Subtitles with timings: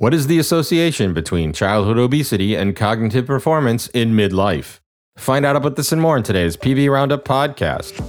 [0.00, 4.80] What is the association between childhood obesity and cognitive performance in midlife?
[5.18, 8.00] Find out about this and more in today's PV Roundup podcast.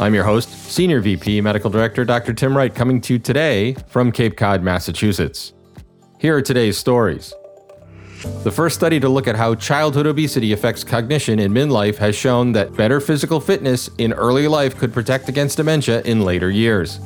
[0.00, 2.32] I'm your host, Senior VP Medical Director Dr.
[2.32, 5.52] Tim Wright, coming to you today from Cape Cod, Massachusetts.
[6.18, 7.34] Here are today's stories.
[8.42, 12.52] The first study to look at how childhood obesity affects cognition in midlife has shown
[12.52, 16.98] that better physical fitness in early life could protect against dementia in later years.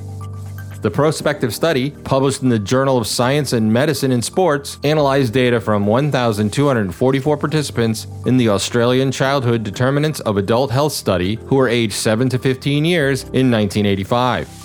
[0.82, 5.60] The prospective study, published in the Journal of Science and Medicine in Sports, analyzed data
[5.60, 11.94] from 1,244 participants in the Australian Childhood Determinants of Adult Health Study who were aged
[11.94, 14.61] 7 to 15 years in 1985.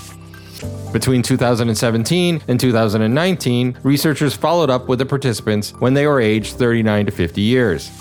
[0.97, 7.05] Between 2017 and 2019, researchers followed up with the participants when they were aged 39
[7.05, 7.91] to 50 years.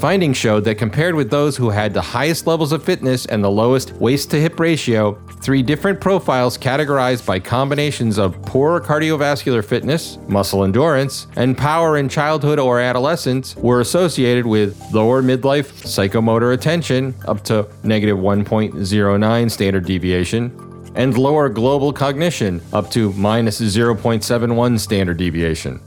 [0.00, 3.50] Findings showed that compared with those who had the highest levels of fitness and the
[3.50, 10.18] lowest waist to hip ratio, three different profiles categorized by combinations of poor cardiovascular fitness,
[10.26, 17.14] muscle endurance, and power in childhood or adolescence were associated with lower midlife psychomotor attention
[17.28, 25.16] up to negative 1.09 standard deviation and lower global cognition up to minus 0.71 standard
[25.16, 25.80] deviation.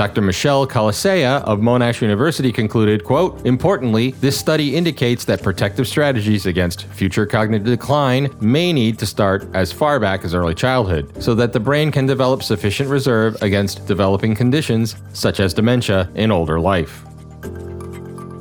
[0.00, 0.22] Dr.
[0.22, 6.86] Michelle Callisaya of Monash University concluded, quote, Importantly, this study indicates that protective strategies against
[6.86, 11.52] future cognitive decline may need to start as far back as early childhood, so that
[11.52, 17.04] the brain can develop sufficient reserve against developing conditions such as dementia in older life.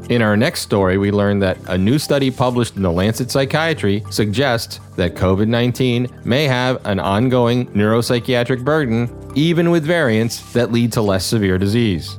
[0.10, 4.04] In our next story, we learn that a new study published in the Lancet Psychiatry
[4.10, 10.92] suggests that COVID 19 may have an ongoing neuropsychiatric burden, even with variants that lead
[10.94, 12.18] to less severe disease.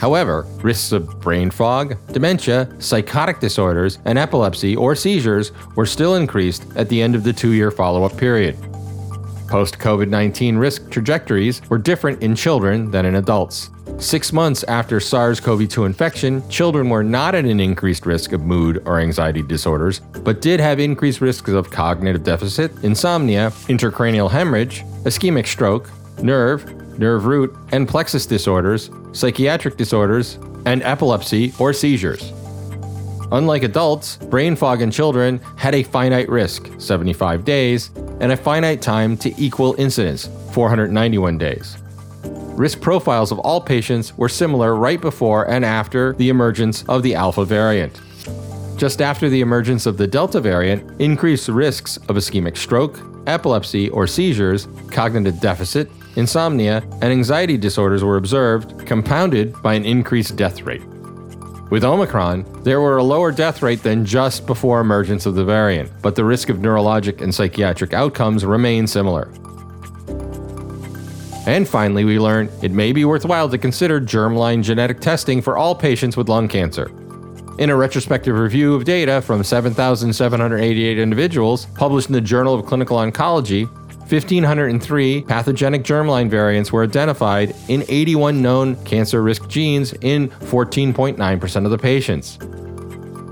[0.00, 6.64] However, risks of brain fog, dementia, psychotic disorders, and epilepsy or seizures were still increased
[6.74, 8.56] at the end of the two year follow up period.
[9.46, 13.68] Post COVID 19 risk trajectories were different in children than in adults.
[13.98, 18.40] Six months after SARS CoV 2 infection, children were not at an increased risk of
[18.40, 24.82] mood or anxiety disorders, but did have increased risks of cognitive deficit, insomnia, intracranial hemorrhage,
[25.04, 25.90] ischemic stroke,
[26.22, 26.64] nerve,
[27.00, 32.32] nerve root, and plexus disorders, psychiatric disorders, and epilepsy or seizures.
[33.32, 37.90] Unlike adults, brain fog in children had a finite risk, 75 days,
[38.20, 41.78] and a finite time to equal incidence, 491 days.
[42.24, 47.14] Risk profiles of all patients were similar right before and after the emergence of the
[47.14, 48.00] alpha variant.
[48.76, 54.06] Just after the emergence of the Delta variant, increased risks of ischemic stroke, epilepsy or
[54.06, 60.84] seizures, cognitive deficit, insomnia, and anxiety disorders were observed, compounded by an increased death rate.
[61.70, 65.90] With Omicron, there were a lower death rate than just before emergence of the variant,
[66.02, 69.30] but the risk of neurologic and psychiatric outcomes remain similar.
[71.46, 75.74] And finally, we learned it may be worthwhile to consider germline genetic testing for all
[75.74, 76.90] patients with lung cancer.
[77.58, 82.96] In a retrospective review of data from 7,788 individuals published in the Journal of Clinical
[82.96, 83.68] Oncology,
[84.10, 91.70] 1,503 pathogenic germline variants were identified in 81 known cancer risk genes in 14.9% of
[91.70, 92.36] the patients.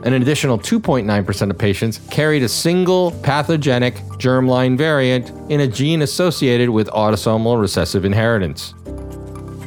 [0.05, 6.71] An additional 2.9% of patients carried a single pathogenic germline variant in a gene associated
[6.71, 8.75] with autosomal recessive inheritance.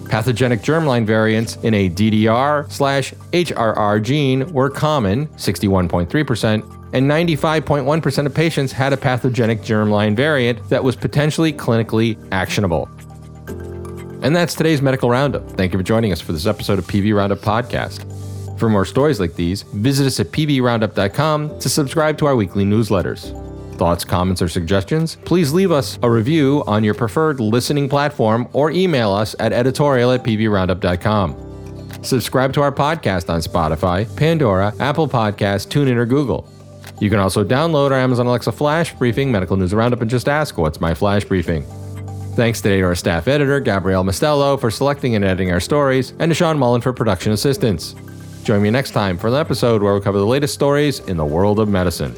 [0.07, 8.33] Pathogenic germline variants in a DDR slash HRR gene were common, 61.3%, and 95.1% of
[8.33, 12.89] patients had a pathogenic germline variant that was potentially clinically actionable.
[14.23, 15.49] And that's today's medical roundup.
[15.51, 18.07] Thank you for joining us for this episode of PV Roundup Podcast.
[18.59, 23.35] For more stories like these, visit us at pvroundup.com to subscribe to our weekly newsletters.
[23.77, 25.17] Thoughts, comments, or suggestions?
[25.25, 30.11] Please leave us a review on your preferred listening platform or email us at editorial
[30.11, 32.03] at pvroundup.com.
[32.03, 36.47] Subscribe to our podcast on Spotify, Pandora, Apple Podcasts, TuneIn, or Google.
[37.01, 40.55] You can also download our Amazon Alexa Flash Briefing, Medical News Roundup, and just ask,
[40.59, 41.63] What's my Flash Briefing?
[42.35, 46.29] Thanks today to our staff editor, Gabrielle Mostello, for selecting and editing our stories, and
[46.29, 47.95] to Sean Mullen for production assistance.
[48.43, 51.25] Join me next time for an episode where we cover the latest stories in the
[51.25, 52.15] world of medicine.